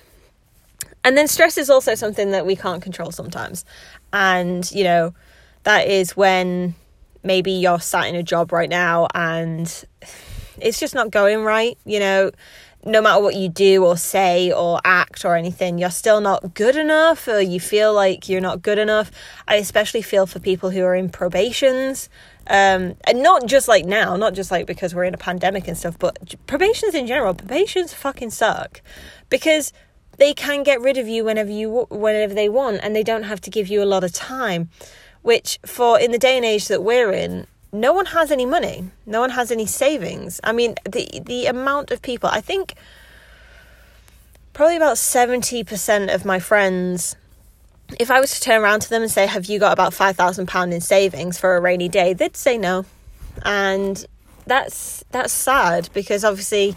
And 1.03 1.17
then 1.17 1.27
stress 1.27 1.57
is 1.57 1.69
also 1.69 1.95
something 1.95 2.31
that 2.31 2.45
we 2.45 2.55
can't 2.55 2.81
control 2.81 3.11
sometimes. 3.11 3.63
And, 4.11 4.69
you 4.71 4.83
know, 4.83 5.13
that 5.63 5.87
is 5.87 6.17
when 6.17 6.75
maybe 7.23 7.51
you're 7.51 7.79
sat 7.79 8.07
in 8.07 8.15
a 8.15 8.23
job 8.23 8.51
right 8.51 8.69
now 8.69 9.07
and 9.13 9.85
it's 10.59 10.79
just 10.79 10.95
not 10.95 11.11
going 11.11 11.43
right. 11.43 11.77
You 11.85 11.99
know, 11.99 12.31
no 12.83 13.01
matter 13.01 13.21
what 13.21 13.35
you 13.35 13.49
do 13.49 13.85
or 13.85 13.97
say 13.97 14.51
or 14.51 14.79
act 14.83 15.25
or 15.25 15.35
anything, 15.35 15.77
you're 15.77 15.89
still 15.89 16.21
not 16.21 16.53
good 16.53 16.75
enough 16.75 17.27
or 17.27 17.41
you 17.41 17.59
feel 17.59 17.93
like 17.93 18.27
you're 18.27 18.41
not 18.41 18.61
good 18.61 18.79
enough. 18.79 19.11
I 19.47 19.55
especially 19.55 20.01
feel 20.01 20.25
for 20.25 20.39
people 20.39 20.71
who 20.71 20.83
are 20.83 20.95
in 20.95 21.09
probations. 21.09 22.09
Um, 22.49 22.95
and 23.03 23.21
not 23.21 23.45
just 23.45 23.67
like 23.67 23.85
now, 23.85 24.15
not 24.15 24.33
just 24.33 24.51
like 24.51 24.67
because 24.67 24.95
we're 24.95 25.03
in 25.03 25.13
a 25.13 25.17
pandemic 25.17 25.67
and 25.67 25.77
stuff, 25.77 25.99
but 25.99 26.35
probations 26.47 26.95
in 26.95 27.05
general, 27.05 27.33
probations 27.33 27.93
fucking 27.93 28.29
suck 28.29 28.81
because 29.29 29.73
they 30.17 30.33
can 30.33 30.63
get 30.63 30.79
rid 30.81 30.97
of 30.97 31.07
you 31.07 31.25
whenever 31.25 31.51
you 31.51 31.87
whenever 31.89 32.33
they 32.33 32.49
want 32.49 32.79
and 32.81 32.95
they 32.95 33.03
don't 33.03 33.23
have 33.23 33.41
to 33.41 33.49
give 33.49 33.67
you 33.67 33.83
a 33.83 33.85
lot 33.85 34.03
of 34.03 34.11
time 34.13 34.69
which 35.21 35.59
for 35.65 35.99
in 35.99 36.11
the 36.11 36.17
day 36.17 36.37
and 36.37 36.45
age 36.45 36.67
that 36.69 36.81
we're 36.81 37.11
in 37.11 37.45
no 37.71 37.93
one 37.93 38.07
has 38.07 38.31
any 38.31 38.45
money. 38.45 38.89
No 39.05 39.19
one 39.21 39.31
has 39.31 39.51
any 39.51 39.65
savings. 39.65 40.39
I 40.43 40.51
mean, 40.51 40.75
the 40.85 41.21
the 41.25 41.45
amount 41.47 41.91
of 41.91 42.01
people, 42.01 42.29
I 42.31 42.41
think 42.41 42.75
probably 44.53 44.75
about 44.75 44.95
70% 44.95 46.13
of 46.13 46.25
my 46.25 46.39
friends 46.39 47.15
if 47.99 48.11
I 48.11 48.19
was 48.19 48.31
to 48.33 48.41
turn 48.41 48.61
around 48.61 48.81
to 48.81 48.89
them 48.89 49.01
and 49.01 49.11
say, 49.11 49.27
"Have 49.27 49.45
you 49.45 49.59
got 49.59 49.73
about 49.73 49.93
5,000 49.93 50.47
pound 50.47 50.73
in 50.73 50.81
savings 50.81 51.37
for 51.37 51.55
a 51.55 51.61
rainy 51.61 51.89
day?" 51.89 52.13
they'd 52.13 52.37
say 52.37 52.57
no. 52.57 52.85
And 53.43 54.05
that's 54.45 55.03
that's 55.11 55.33
sad 55.33 55.89
because 55.93 56.23
obviously 56.23 56.75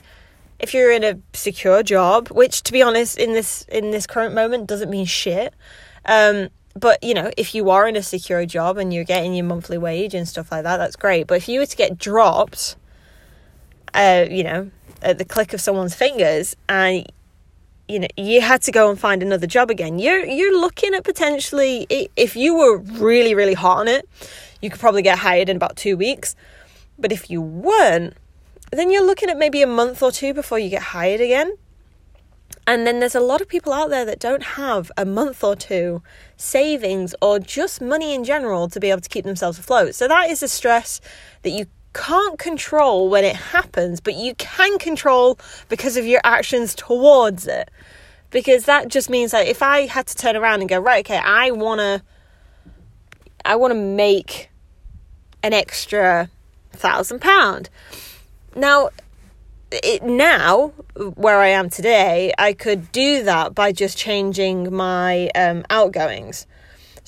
if 0.59 0.75
you're 0.75 0.93
in 0.93 1.03
a 1.05 1.19
secure 1.33 1.83
job, 1.83 2.29
which 2.29 2.63
to 2.65 2.73
be 2.73 2.83
honest 2.83 3.19
in 3.19 3.33
this 3.33 3.65
in 3.69 3.91
this 3.91 4.07
current 4.07 4.35
moment 4.35 4.67
doesn't 4.67 4.91
mean 4.91 5.07
shit, 5.07 5.55
um, 6.05 6.49
but 6.79 7.03
you 7.03 7.15
know, 7.15 7.31
if 7.37 7.55
you 7.55 7.71
are 7.71 7.89
in 7.89 7.97
a 7.97 8.03
secure 8.03 8.45
job 8.47 8.79
and 8.79 8.93
you're 8.93 9.05
getting 9.05 9.35
your 9.35 9.47
monthly 9.47 9.79
wage 9.79 10.15
and 10.15 10.29
stuff 10.29 10.53
like 10.53 10.65
that, 10.65 10.77
that's 10.77 10.97
great. 10.97 11.27
But 11.27 11.39
if 11.39 11.49
you 11.49 11.61
were 11.61 11.67
to 11.67 11.77
get 11.77 11.99
dropped, 11.99 12.77
uh, 13.95 14.27
you 14.31 14.45
know, 14.45 14.71
at 15.03 15.19
the 15.19 15.25
click 15.25 15.53
of 15.53 15.61
someone's 15.61 15.95
fingers 15.95 16.55
and 16.69 17.11
you 17.91 17.99
know 17.99 18.09
you 18.17 18.41
had 18.41 18.63
to 18.63 18.73
go 18.73 18.91
and 18.91 18.99
find 18.99 19.23
another 19.23 19.47
job 19.47 19.71
again. 19.71 19.99
You're 19.99 20.25
you're 20.25 20.59
looking 20.59 20.95
at 20.95 21.05
potentially 21.05 21.87
if 22.17 22.37
you 22.37 22.57
were 22.57 22.79
really 22.79 23.35
really 23.35 23.55
hot 23.55 23.79
on 23.79 23.89
it 23.89 24.09
you 24.61 24.71
could 24.71 24.81
probably 24.81 25.03
get 25.03 25.19
hired 25.19 25.49
in 25.49 25.57
about 25.57 25.77
2 25.77 25.97
weeks. 25.97 26.37
But 26.99 27.13
if 27.13 27.31
you 27.31 27.41
weren't 27.41 28.15
then 28.71 28.91
you're 28.91 29.05
looking 29.05 29.29
at 29.29 29.37
maybe 29.37 29.63
a 29.63 29.67
month 29.67 30.03
or 30.03 30.13
two 30.13 30.33
before 30.33 30.59
you 30.59 30.71
get 30.71 30.83
hired 30.83 31.21
again. 31.21 31.57
And 32.67 32.87
then 32.87 33.01
there's 33.01 33.17
a 33.17 33.21
lot 33.21 33.41
of 33.41 33.49
people 33.49 33.73
out 33.73 33.91
there 33.91 34.05
that 34.05 34.21
don't 34.21 34.43
have 34.43 34.93
a 34.97 35.05
month 35.05 35.43
or 35.43 35.57
two 35.57 36.03
savings 36.37 37.15
or 37.21 37.41
just 37.41 37.81
money 37.81 38.15
in 38.15 38.23
general 38.23 38.69
to 38.69 38.79
be 38.79 38.91
able 38.91 39.01
to 39.01 39.09
keep 39.09 39.25
themselves 39.25 39.59
afloat. 39.59 39.97
So 39.97 40.07
that 40.07 40.31
is 40.31 40.43
a 40.43 40.49
stress 40.49 41.01
that 41.43 41.51
you 41.51 41.67
can't 41.93 42.39
control 42.39 43.09
when 43.09 43.25
it 43.25 43.37
happens, 43.37 44.01
but 44.01 44.15
you 44.15 44.35
can 44.37 44.79
control 44.79 45.39
because 45.69 45.97
of 45.97 46.07
your 46.07 46.21
actions 46.25 46.75
towards 46.75 47.47
it. 47.47 47.71
Because 48.31 48.65
that 48.67 48.89
just 48.89 49.11
means 49.11 49.33
that 49.33 49.47
if 49.47 49.63
I 49.63 49.87
had 49.87 50.07
to 50.07 50.17
turn 50.17 50.37
around 50.37 50.61
and 50.61 50.69
go, 50.69 50.79
right, 50.79 51.05
okay, 51.05 51.19
I 51.19 51.51
wanna 51.51 52.03
I 53.45 53.57
wanna 53.57 53.75
make 53.75 54.51
an 55.43 55.53
extra 55.53 56.31
thousand 56.73 57.21
pound. 57.21 57.71
Now 58.55 58.91
it 59.73 60.03
now 60.03 60.69
where 61.15 61.39
I 61.39 61.49
am 61.49 61.71
today, 61.71 62.33
I 62.39 62.53
could 62.53 62.93
do 62.93 63.23
that 63.25 63.55
by 63.55 63.73
just 63.73 63.97
changing 63.97 64.73
my 64.73 65.29
um, 65.35 65.65
outgoings. 65.71 66.47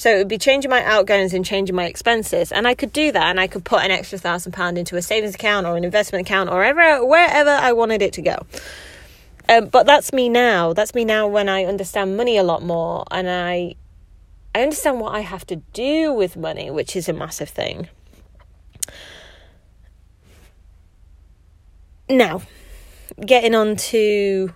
So 0.03 0.13
it 0.13 0.19
would 0.19 0.27
be 0.27 0.37
changing 0.37 0.69
my 0.69 0.83
outgoings 0.83 1.33
and 1.33 1.45
changing 1.45 1.77
my 1.77 1.85
expenses. 1.85 2.51
And 2.51 2.67
I 2.67 2.75
could 2.75 2.93
do 2.93 3.13
that 3.13 3.23
and 3.31 3.39
I 3.39 3.47
could 3.47 3.65
put 3.65 3.85
an 3.85 3.93
extra 3.93 4.19
thousand 4.19 4.51
pound 4.51 4.77
into 4.77 4.97
a 4.97 5.03
savings 5.03 5.37
account 5.37 5.65
or 5.65 5.77
an 5.77 5.85
investment 5.85 6.27
account 6.27 6.51
or 6.51 6.57
wherever, 6.57 7.07
wherever 7.07 7.51
I 7.51 7.71
wanted 7.71 8.03
it 8.03 8.13
to 8.15 8.23
go. 8.23 8.37
Um, 9.49 9.67
but 9.67 9.87
that's 9.87 10.13
me 10.13 10.29
now. 10.29 10.73
That's 10.73 10.93
me 10.93 11.05
now 11.05 11.29
when 11.29 11.49
I 11.49 11.67
understand 11.67 12.17
money 12.17 12.37
a 12.37 12.43
lot 12.43 12.65
more 12.65 13.05
and 13.13 13.31
I 13.31 13.77
I 14.57 14.63
understand 14.63 14.99
what 14.99 15.15
I 15.15 15.21
have 15.21 15.47
to 15.47 15.57
do 15.73 16.13
with 16.13 16.37
money, 16.37 16.69
which 16.69 16.97
is 16.97 17.09
a 17.09 17.13
massive 17.13 17.51
thing. 17.51 17.89
Now, 22.09 22.43
getting 23.25 23.55
on 23.55 23.77
to 23.77 24.53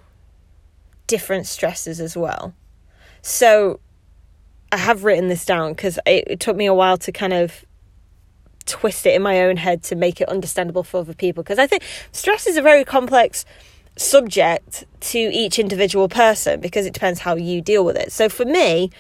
different 1.07 1.47
stresses 1.47 2.01
as 2.01 2.17
well. 2.17 2.53
So 3.23 3.79
I 4.73 4.79
have 4.79 5.05
written 5.05 5.29
this 5.29 5.45
down 5.45 5.73
because 5.73 5.99
it, 6.07 6.25
it 6.27 6.41
took 6.41 6.57
me 6.57 6.67
a 6.67 6.75
while 6.75 6.97
to 6.99 7.13
kind 7.13 7.33
of 7.33 7.65
twist 8.67 9.07
it 9.07 9.15
in 9.15 9.23
my 9.23 9.43
own 9.43 9.57
head 9.57 9.83
to 9.85 9.95
make 9.95 10.21
it 10.21 10.29
understandable 10.29 10.83
for 10.83 10.99
other 10.99 11.15
people 11.15 11.43
because 11.43 11.59
I 11.59 11.67
think 11.67 11.85
stress 12.11 12.47
is 12.47 12.57
a 12.57 12.63
very 12.63 12.85
complex 12.85 13.45
subject 13.97 14.85
to 15.01 15.19
each 15.19 15.59
individual 15.59 16.09
person 16.09 16.61
because 16.61 16.85
it 16.85 16.93
depends 16.93 17.21
how 17.21 17.37
you 17.37 17.61
deal 17.61 17.85
with 17.85 17.97
it. 17.97 18.13
So 18.13 18.29
for 18.29 18.45
me, 18.45 18.91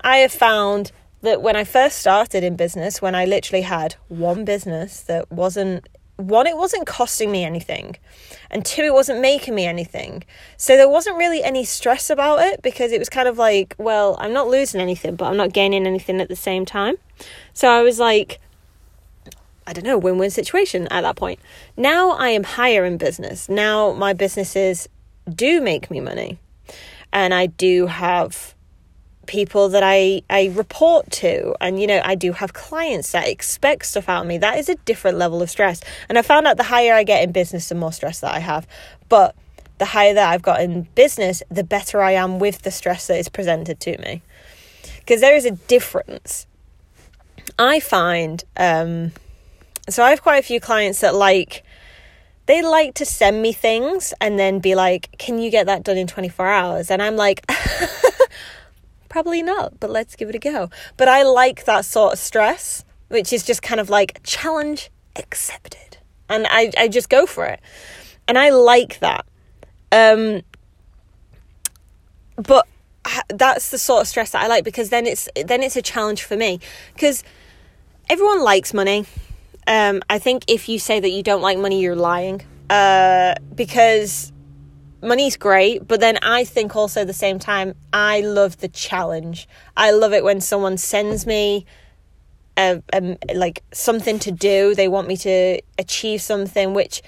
I 0.00 0.18
have 0.18 0.32
found 0.32 0.92
that 1.20 1.42
when 1.42 1.56
I 1.56 1.64
first 1.64 1.98
started 1.98 2.42
in 2.42 2.56
business, 2.56 3.02
when 3.02 3.14
I 3.14 3.24
literally 3.24 3.62
had 3.62 3.94
one 4.08 4.44
business 4.44 5.00
that 5.02 5.30
wasn't 5.30 5.88
one, 6.28 6.46
it 6.46 6.56
wasn't 6.56 6.86
costing 6.86 7.30
me 7.30 7.44
anything, 7.44 7.96
and 8.50 8.64
two, 8.64 8.82
it 8.82 8.92
wasn't 8.92 9.20
making 9.20 9.54
me 9.54 9.66
anything. 9.66 10.24
So 10.56 10.76
there 10.76 10.88
wasn't 10.88 11.16
really 11.16 11.42
any 11.42 11.64
stress 11.64 12.10
about 12.10 12.40
it 12.40 12.62
because 12.62 12.92
it 12.92 12.98
was 12.98 13.08
kind 13.08 13.28
of 13.28 13.38
like, 13.38 13.74
well, 13.78 14.16
I'm 14.18 14.32
not 14.32 14.48
losing 14.48 14.80
anything, 14.80 15.16
but 15.16 15.26
I'm 15.26 15.36
not 15.36 15.52
gaining 15.52 15.86
anything 15.86 16.20
at 16.20 16.28
the 16.28 16.36
same 16.36 16.64
time. 16.64 16.96
So 17.52 17.68
I 17.68 17.82
was 17.82 17.98
like, 17.98 18.40
I 19.66 19.72
don't 19.72 19.84
know, 19.84 19.98
win 19.98 20.18
win 20.18 20.30
situation 20.30 20.88
at 20.88 21.02
that 21.02 21.16
point. 21.16 21.40
Now 21.76 22.10
I 22.10 22.28
am 22.28 22.44
higher 22.44 22.84
in 22.84 22.96
business. 22.96 23.48
Now 23.48 23.92
my 23.92 24.12
businesses 24.12 24.88
do 25.32 25.60
make 25.60 25.90
me 25.90 26.00
money, 26.00 26.38
and 27.12 27.32
I 27.32 27.46
do 27.46 27.86
have 27.86 28.54
people 29.26 29.68
that 29.68 29.82
I, 29.82 30.22
I 30.28 30.50
report 30.54 31.10
to. 31.12 31.54
And, 31.60 31.80
you 31.80 31.86
know, 31.86 32.00
I 32.04 32.14
do 32.14 32.32
have 32.32 32.52
clients 32.52 33.12
that 33.12 33.28
expect 33.28 33.86
stuff 33.86 34.08
out 34.08 34.22
of 34.22 34.26
me. 34.26 34.38
That 34.38 34.58
is 34.58 34.68
a 34.68 34.74
different 34.76 35.18
level 35.18 35.42
of 35.42 35.50
stress. 35.50 35.80
And 36.08 36.18
I 36.18 36.22
found 36.22 36.46
out 36.46 36.56
the 36.56 36.64
higher 36.64 36.94
I 36.94 37.04
get 37.04 37.22
in 37.22 37.32
business, 37.32 37.68
the 37.68 37.74
more 37.74 37.92
stress 37.92 38.20
that 38.20 38.34
I 38.34 38.40
have. 38.40 38.66
But 39.08 39.34
the 39.78 39.86
higher 39.86 40.14
that 40.14 40.32
I've 40.32 40.42
got 40.42 40.60
in 40.60 40.82
business, 40.94 41.42
the 41.50 41.64
better 41.64 42.02
I 42.02 42.12
am 42.12 42.38
with 42.38 42.62
the 42.62 42.70
stress 42.70 43.06
that 43.06 43.18
is 43.18 43.28
presented 43.28 43.80
to 43.80 43.98
me. 43.98 44.22
Because 44.98 45.20
there 45.20 45.36
is 45.36 45.44
a 45.44 45.52
difference. 45.52 46.46
I 47.58 47.80
find, 47.80 48.42
um, 48.56 49.12
so 49.88 50.04
I 50.04 50.10
have 50.10 50.22
quite 50.22 50.38
a 50.38 50.46
few 50.46 50.60
clients 50.60 51.00
that 51.00 51.14
like, 51.14 51.64
they 52.46 52.62
like 52.62 52.94
to 52.94 53.04
send 53.04 53.40
me 53.40 53.52
things 53.52 54.12
and 54.20 54.38
then 54.38 54.58
be 54.58 54.74
like, 54.74 55.16
can 55.18 55.38
you 55.38 55.50
get 55.50 55.66
that 55.66 55.84
done 55.84 55.96
in 55.96 56.06
24 56.06 56.46
hours? 56.46 56.90
And 56.90 57.00
I'm 57.00 57.16
like, 57.16 57.44
Probably 59.12 59.42
not, 59.42 59.78
but 59.78 59.90
let's 59.90 60.16
give 60.16 60.30
it 60.30 60.34
a 60.34 60.38
go. 60.38 60.70
But 60.96 61.06
I 61.06 61.22
like 61.22 61.66
that 61.66 61.84
sort 61.84 62.14
of 62.14 62.18
stress, 62.18 62.82
which 63.08 63.30
is 63.30 63.42
just 63.42 63.60
kind 63.60 63.78
of 63.78 63.90
like 63.90 64.20
challenge 64.22 64.90
accepted. 65.16 65.98
And 66.30 66.46
I, 66.48 66.72
I 66.78 66.88
just 66.88 67.10
go 67.10 67.26
for 67.26 67.44
it. 67.44 67.60
And 68.26 68.38
I 68.38 68.48
like 68.48 69.00
that. 69.00 69.26
Um, 69.92 70.40
but 72.36 72.66
that's 73.28 73.68
the 73.68 73.76
sort 73.76 74.00
of 74.00 74.08
stress 74.08 74.30
that 74.30 74.44
I 74.44 74.46
like 74.46 74.64
because 74.64 74.88
then 74.88 75.06
it's 75.06 75.28
then 75.44 75.62
it's 75.62 75.76
a 75.76 75.82
challenge 75.82 76.22
for 76.22 76.38
me 76.38 76.60
because 76.94 77.22
everyone 78.08 78.42
likes 78.42 78.72
money. 78.72 79.04
Um, 79.66 80.00
I 80.08 80.20
think 80.20 80.44
if 80.48 80.70
you 80.70 80.78
say 80.78 81.00
that 81.00 81.10
you 81.10 81.22
don't 81.22 81.42
like 81.42 81.58
money, 81.58 81.82
you're 81.82 81.96
lying. 81.96 82.40
Uh, 82.70 83.34
because 83.54 84.32
money's 85.02 85.36
great, 85.36 85.86
but 85.86 86.00
then 86.00 86.18
I 86.22 86.44
think 86.44 86.76
also 86.76 87.02
at 87.02 87.06
the 87.06 87.12
same 87.12 87.38
time, 87.38 87.74
I 87.92 88.20
love 88.20 88.58
the 88.58 88.68
challenge. 88.68 89.48
I 89.76 89.90
love 89.90 90.12
it 90.12 90.24
when 90.24 90.40
someone 90.40 90.78
sends 90.78 91.26
me 91.26 91.66
a, 92.56 92.82
a, 92.92 93.16
like 93.34 93.62
something 93.72 94.18
to 94.20 94.30
do. 94.30 94.74
They 94.74 94.88
want 94.88 95.08
me 95.08 95.16
to 95.18 95.60
achieve 95.78 96.22
something 96.22 96.74
which 96.74 97.02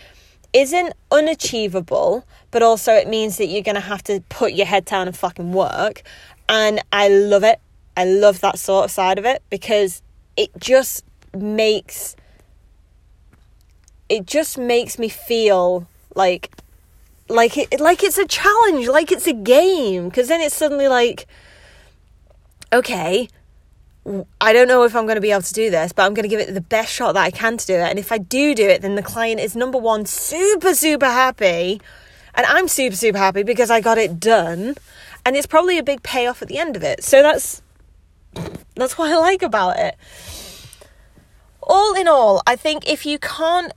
isn't 0.53 0.95
unachievable, 1.11 2.25
but 2.51 2.63
also 2.63 2.93
it 2.93 3.09
means 3.09 3.39
that 3.39 3.47
you're 3.47 3.63
going 3.63 3.75
to 3.75 3.81
have 3.81 4.03
to 4.05 4.21
put 4.29 4.53
your 4.53 4.67
head 4.67 4.85
down 4.85 5.09
and 5.09 5.17
fucking 5.17 5.53
work. 5.53 6.03
And 6.49 6.81
I 6.93 7.09
love 7.09 7.45
it. 7.45 7.61
I 7.97 8.05
love 8.05 8.41
that 8.41 8.59
sort 8.59 8.87
of 8.87 8.91
side 8.91 9.19
of 9.19 9.25
it 9.25 9.43
because 9.51 10.03
it 10.37 10.51
just 10.59 11.05
makes 11.33 12.17
it 14.09 14.27
just 14.27 14.59
makes 14.59 14.99
me 14.99 15.09
feel 15.09 15.87
like 16.15 16.51
like 17.29 17.57
it 17.57 17.81
like 17.81 18.03
it's 18.03 18.19
a 18.19 18.27
challenge 18.27 18.87
like 18.87 19.11
it's 19.11 19.27
a 19.27 19.33
game 19.33 20.09
because 20.09 20.29
then 20.29 20.41
it's 20.41 20.55
suddenly 20.55 20.89
like 20.89 21.27
okay 22.73 23.29
I 24.41 24.53
don't 24.53 24.69
know 24.69 24.85
if 24.85 24.95
I'm 24.95 25.05
going 25.05 25.15
to 25.15 25.23
be 25.23 25.31
able 25.31 25.43
to 25.43 25.55
do 25.55 25.71
this, 25.71 25.93
but 25.93 26.03
I'm 26.03 26.13
going 26.13 26.25
to 26.25 26.29
give 26.29 26.41
it 26.41 26.53
the 26.53 26.61
best 26.61 26.93
shot 26.93 27.15
that 27.15 27.23
I 27.23 27.31
can 27.31 27.57
to 27.57 27.67
do 27.67 27.75
it. 27.75 27.89
And 27.89 27.99
if 27.99 28.13
I 28.13 28.19
do 28.19 28.55
do 28.55 28.69
it, 28.69 28.83
then 28.83 28.97
the 28.97 29.03
client 29.03 29.41
is 29.41 29.57
number 29.57 29.79
one, 29.79 30.05
super, 30.05 30.75
super 30.75 31.07
happy. 31.07 31.81
And 32.35 32.45
I'm 32.47 32.69
super, 32.69 32.97
super 32.97 33.17
happy 33.17 33.45
because 33.45 33.71
I 33.71 33.81
got 33.81 33.97
it 33.97 34.21
done. 34.21 34.75
And 35.25 35.37
it's 35.37 35.47
probably 35.47 35.79
a 35.79 35.83
big 35.83 36.03
payoff 36.03 36.43
at 36.43 36.49
the 36.49 36.59
end 36.59 36.77
of 36.77 36.83
it. 36.83 37.03
So 37.03 37.23
that's 37.23 37.63
that's 38.75 38.99
what 38.99 39.11
I 39.11 39.17
like 39.17 39.43
about 39.43 39.79
it. 39.79 39.97
All 41.63 41.95
in 41.95 42.07
all, 42.07 42.43
I 42.47 42.57
think 42.57 42.87
if 42.87 43.07
you 43.07 43.19
can't 43.19 43.73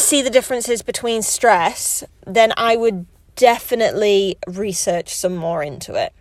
see 0.00 0.22
the 0.22 0.30
differences 0.30 0.82
between 0.82 1.22
stress, 1.22 2.02
then 2.26 2.52
I 2.56 2.76
would 2.76 3.06
definitely 3.36 4.36
research 4.46 5.14
some 5.14 5.36
more 5.36 5.62
into 5.62 5.94
it. 5.94 6.12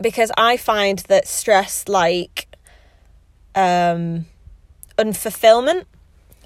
Because 0.00 0.30
I 0.36 0.56
find 0.56 0.98
that 1.08 1.26
stress, 1.26 1.88
like 1.88 2.46
um, 3.54 4.26
unfulfillment, 4.98 5.86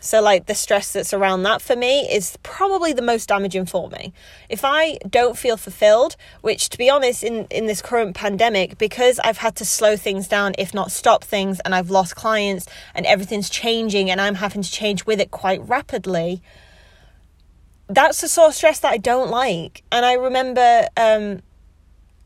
so, 0.05 0.21
like 0.21 0.45
the 0.45 0.55
stress 0.55 0.93
that's 0.93 1.15
around 1.15 1.45
that 1.45 1.63
for 1.63 1.75
me 1.75 2.01
is 2.01 2.37
probably 2.43 2.93
the 2.93 3.01
most 3.01 3.27
damaging 3.27 3.65
for 3.65 3.89
me. 3.89 4.13
If 4.51 4.61
I 4.63 4.99
don't 5.09 5.39
feel 5.39 5.57
fulfilled, 5.57 6.17
which 6.43 6.69
to 6.69 6.77
be 6.77 6.91
honest, 6.91 7.25
in, 7.25 7.47
in 7.47 7.65
this 7.65 7.81
current 7.81 8.15
pandemic, 8.15 8.77
because 8.77 9.19
I've 9.21 9.39
had 9.39 9.57
to 9.57 9.65
slow 9.65 9.97
things 9.97 10.29
down, 10.29 10.57
if 10.59 10.75
not 10.75 10.93
stop 10.93 11.25
things, 11.25 11.59
and 11.61 11.75
I've 11.75 11.89
lost 11.89 12.17
clients 12.17 12.67
and 12.95 13.07
everything's 13.07 13.49
changing 13.49 14.11
and 14.11 14.21
I'm 14.21 14.35
having 14.35 14.61
to 14.61 14.71
change 14.71 15.07
with 15.07 15.21
it 15.21 15.31
quite 15.31 15.67
rapidly, 15.67 16.43
that's 17.89 18.21
the 18.21 18.29
sort 18.29 18.51
of 18.51 18.55
stress 18.55 18.81
that 18.81 18.93
I 18.93 18.99
don't 18.99 19.31
like. 19.31 19.85
And 19.91 20.05
I 20.05 20.13
remember 20.13 20.87
um, 20.99 21.41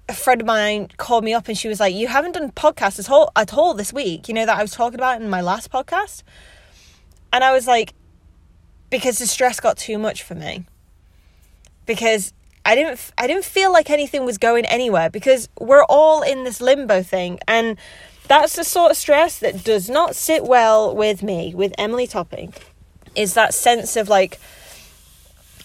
a 0.09 0.15
friend 0.15 0.41
of 0.41 0.49
mine 0.49 0.89
called 0.97 1.23
me 1.23 1.33
up 1.33 1.47
and 1.47 1.57
she 1.57 1.69
was 1.69 1.79
like, 1.79 1.95
You 1.95 2.09
haven't 2.09 2.33
done 2.33 2.51
podcasts 2.51 2.99
at 2.99 3.09
all, 3.09 3.31
at 3.37 3.55
all 3.55 3.73
this 3.73 3.93
week, 3.93 4.27
you 4.27 4.35
know, 4.35 4.47
that 4.47 4.59
I 4.59 4.63
was 4.63 4.73
talking 4.73 4.99
about 4.99 5.23
in 5.23 5.31
my 5.31 5.43
last 5.43 5.71
podcast. 5.71 6.25
And 7.33 7.45
I 7.45 7.53
was 7.53 7.67
like, 7.67 7.95
because 8.91 9.19
the 9.19 9.27
stress 9.27 9.61
got 9.61 9.77
too 9.77 9.99
much 9.99 10.23
for 10.23 10.35
me. 10.35 10.65
Because 11.87 12.33
I 12.65 12.75
didn't 12.75 13.13
I 13.17 13.27
didn't 13.27 13.47
feel 13.47 13.73
like 13.73 13.89
anything 13.89 14.27
was 14.27 14.37
going 14.37 14.67
anywhere 14.67 15.09
because 15.09 15.49
we're 15.59 15.85
all 15.85 16.21
in 16.21 16.45
this 16.45 16.61
limbo 16.61 17.03
thing 17.03 17.41
and 17.49 17.79
that's 18.27 18.57
the 18.57 18.65
sort 18.65 18.91
of 18.91 18.97
stress 18.99 19.39
that 19.39 19.65
does 19.65 19.89
not 19.89 20.15
sit 20.15 20.45
well 20.45 20.95
with 20.95 21.23
me 21.23 21.55
with 21.55 21.73
Emily 21.79 22.07
Topping 22.07 22.53
is 23.15 23.33
that 23.33 23.55
sense 23.55 23.97
of 23.97 24.11
like 24.11 24.39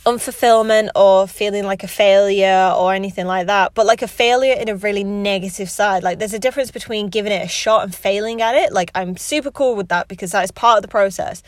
unfulfillment 0.06 0.90
or 0.96 1.28
feeling 1.28 1.64
like 1.64 1.84
a 1.84 1.88
failure 1.88 2.74
or 2.76 2.94
anything 2.94 3.26
like 3.26 3.48
that, 3.48 3.74
but 3.74 3.86
like 3.86 4.02
a 4.02 4.08
failure 4.08 4.54
in 4.54 4.68
a 4.68 4.76
really 4.76 5.04
negative 5.04 5.70
side. 5.70 6.04
Like 6.04 6.20
there's 6.20 6.34
a 6.34 6.40
difference 6.40 6.72
between 6.72 7.08
giving 7.08 7.32
it 7.32 7.44
a 7.44 7.48
shot 7.48 7.84
and 7.84 7.96
failing 7.96 8.42
at 8.42 8.56
it. 8.56 8.74
Like 8.74 8.92
I'm 8.96 9.16
super 9.16 9.52
cool 9.52 9.76
with 9.76 9.88
that 9.90 10.08
because 10.08 10.32
that 10.32 10.44
is 10.44 10.52
part 10.52 10.78
of 10.78 10.82
the 10.82 10.90
process. 10.90 11.42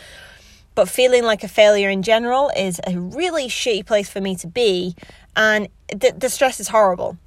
But 0.73 0.89
feeling 0.89 1.23
like 1.23 1.43
a 1.43 1.47
failure 1.47 1.89
in 1.89 2.01
general 2.01 2.49
is 2.55 2.79
a 2.87 2.97
really 2.97 3.47
shitty 3.47 3.85
place 3.85 4.09
for 4.09 4.19
me 4.19 4.35
to 4.37 4.47
be, 4.47 4.95
and 5.35 5.69
the, 5.87 6.13
the 6.17 6.29
stress 6.29 6.59
is 6.59 6.67
horrible. 6.67 7.17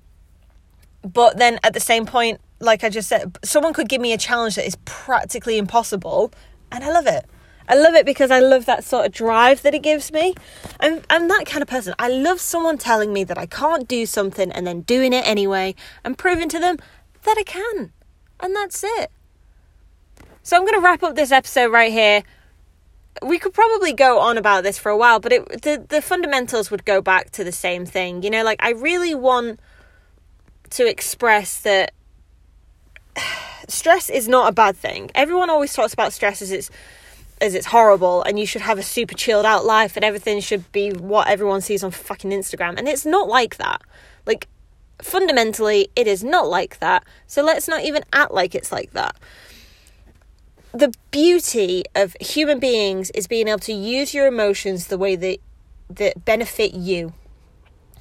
But 1.02 1.38
then 1.38 1.58
at 1.62 1.72
the 1.72 1.80
same 1.80 2.04
point, 2.04 2.40
like 2.60 2.84
I 2.84 2.90
just 2.90 3.08
said, 3.08 3.38
someone 3.42 3.72
could 3.72 3.88
give 3.88 4.00
me 4.00 4.12
a 4.12 4.18
challenge 4.18 4.56
that 4.56 4.66
is 4.66 4.76
practically 4.84 5.56
impossible, 5.56 6.30
and 6.70 6.84
I 6.84 6.90
love 6.90 7.06
it. 7.06 7.24
I 7.68 7.74
love 7.74 7.94
it 7.94 8.06
because 8.06 8.30
I 8.30 8.40
love 8.40 8.64
that 8.64 8.82
sort 8.82 9.06
of 9.06 9.12
drive 9.12 9.62
that 9.62 9.74
it 9.74 9.82
gives 9.82 10.10
me. 10.10 10.34
I'm, 10.80 11.02
I'm 11.10 11.28
that 11.28 11.44
kind 11.46 11.60
of 11.60 11.68
person. 11.68 11.94
I 11.98 12.08
love 12.08 12.40
someone 12.40 12.78
telling 12.78 13.12
me 13.12 13.24
that 13.24 13.36
I 13.36 13.46
can't 13.46 13.86
do 13.86 14.06
something 14.06 14.50
and 14.50 14.66
then 14.66 14.80
doing 14.82 15.12
it 15.12 15.26
anyway 15.26 15.74
and 16.04 16.16
proving 16.16 16.48
to 16.48 16.58
them 16.58 16.78
that 17.24 17.36
I 17.38 17.42
can. 17.42 17.92
And 18.40 18.56
that's 18.56 18.82
it. 18.82 19.10
So 20.42 20.56
I'm 20.56 20.62
going 20.62 20.74
to 20.74 20.80
wrap 20.80 21.02
up 21.02 21.14
this 21.14 21.30
episode 21.30 21.70
right 21.70 21.92
here. 21.92 22.22
We 23.22 23.38
could 23.38 23.52
probably 23.52 23.92
go 23.92 24.18
on 24.18 24.38
about 24.38 24.62
this 24.62 24.78
for 24.78 24.90
a 24.90 24.96
while, 24.96 25.20
but 25.20 25.32
it, 25.32 25.62
the, 25.62 25.84
the 25.86 26.00
fundamentals 26.00 26.70
would 26.70 26.86
go 26.86 27.02
back 27.02 27.30
to 27.32 27.44
the 27.44 27.52
same 27.52 27.84
thing. 27.84 28.22
You 28.22 28.30
know, 28.30 28.44
like 28.44 28.62
I 28.62 28.70
really 28.70 29.14
want 29.14 29.60
to 30.70 30.88
express 30.88 31.60
that 31.60 31.92
stress 33.68 34.08
is 34.08 34.26
not 34.26 34.48
a 34.48 34.52
bad 34.52 34.76
thing. 34.76 35.10
Everyone 35.14 35.50
always 35.50 35.74
talks 35.74 35.92
about 35.92 36.14
stress 36.14 36.40
as 36.40 36.50
it's 36.50 36.70
as 37.40 37.54
it's 37.54 37.66
horrible 37.66 38.22
and 38.22 38.38
you 38.38 38.46
should 38.46 38.62
have 38.62 38.78
a 38.78 38.82
super 38.82 39.14
chilled 39.14 39.46
out 39.46 39.64
life 39.64 39.96
and 39.96 40.04
everything 40.04 40.40
should 40.40 40.70
be 40.72 40.90
what 40.90 41.28
everyone 41.28 41.60
sees 41.60 41.82
on 41.84 41.90
fucking 41.90 42.30
Instagram. 42.30 42.78
And 42.78 42.88
it's 42.88 43.06
not 43.06 43.28
like 43.28 43.56
that. 43.56 43.82
Like, 44.26 44.48
fundamentally, 45.02 45.88
it 45.96 46.06
is 46.06 46.24
not 46.24 46.48
like 46.48 46.78
that. 46.80 47.04
So 47.26 47.42
let's 47.42 47.68
not 47.68 47.84
even 47.84 48.04
act 48.12 48.32
like 48.32 48.54
it's 48.54 48.72
like 48.72 48.92
that. 48.92 49.16
The 50.72 50.92
beauty 51.10 51.84
of 51.94 52.16
human 52.20 52.58
beings 52.58 53.10
is 53.10 53.26
being 53.26 53.48
able 53.48 53.60
to 53.60 53.72
use 53.72 54.12
your 54.12 54.26
emotions 54.26 54.88
the 54.88 54.98
way 54.98 55.16
that, 55.16 55.38
that 55.88 56.24
benefit 56.24 56.74
you. 56.74 57.14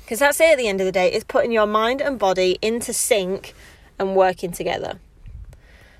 Because 0.02 0.20
that's 0.20 0.40
it 0.40 0.52
at 0.52 0.58
the 0.58 0.68
end 0.68 0.82
of 0.82 0.86
the 0.86 0.92
day, 0.92 1.12
is 1.12 1.24
putting 1.24 1.52
your 1.52 1.68
mind 1.68 2.02
and 2.02 2.18
body 2.18 2.58
into 2.62 2.94
sync 2.94 3.54
and 4.00 4.16
working 4.16 4.52
together. 4.52 5.00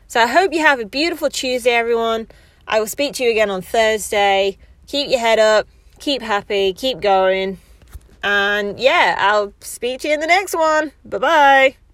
So 0.08 0.22
I 0.22 0.28
hope 0.28 0.54
you 0.54 0.62
have 0.62 0.80
a 0.80 0.86
beautiful 0.86 1.30
Tuesday, 1.30 1.72
everyone. 1.72 2.28
I 2.68 2.80
will 2.80 2.88
speak 2.88 3.14
to 3.16 3.24
you 3.24 3.32
again 3.32 3.50
on 3.50 3.62
Thursday. 3.62 4.58
Keep 4.88 5.10
your 5.10 5.20
head 5.20 5.40
up, 5.40 5.68
keep 6.00 6.22
happy, 6.22 6.74
keep 6.74 7.00
going. 7.00 7.60
And 8.24 8.80
yeah, 8.80 9.16
I'll 9.20 9.54
speak 9.62 10.02
to 10.02 10.08
you 10.08 10.14
in 10.14 10.20
the 10.20 10.28
next 10.28 10.56
one. 10.56 10.92
Bye 11.06 11.18
bye. 11.18 11.87